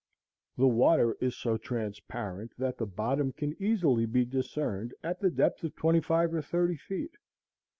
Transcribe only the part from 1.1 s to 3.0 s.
is so transparent that the